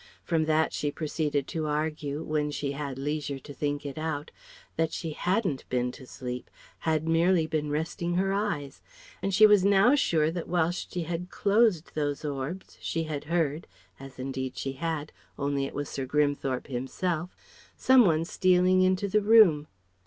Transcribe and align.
_From 0.23 0.45
that 0.45 0.73
she 0.73 0.89
proceeded 0.89 1.45
to 1.49 1.67
argue 1.67 2.23
(when 2.23 2.49
she 2.49 2.71
had 2.71 2.97
leisure 2.97 3.37
to 3.37 3.53
think 3.53 3.85
it 3.85 3.99
out) 3.99 4.31
that 4.75 4.91
she 4.91 5.11
hadn't 5.11 5.69
been 5.69 5.91
to 5.91 6.07
sleep, 6.07 6.49
had 6.79 7.07
merely 7.07 7.45
been 7.45 7.69
resting 7.69 8.15
her 8.15 8.33
eyes. 8.33 8.81
And 9.21 9.31
she 9.31 9.45
was 9.45 9.63
now 9.63 9.93
sure 9.93 10.31
that 10.31 10.47
whilst 10.47 10.91
she 10.91 11.03
had 11.03 11.29
closed 11.29 11.93
those 11.93 12.25
orbs 12.25 12.79
she 12.81 13.03
had 13.03 13.25
heard 13.25 13.67
as 13.99 14.17
indeed 14.17 14.57
she 14.57 14.71
had, 14.73 15.11
only 15.37 15.65
it 15.65 15.75
was 15.75 15.87
Sir 15.87 16.07
Grimthorpe 16.07 16.65
himself 16.65 17.35
some 17.77 18.03
one 18.03 18.25
stealing 18.25 18.81
into 18.81 19.07
the 19.07 19.21
room. 19.21 19.67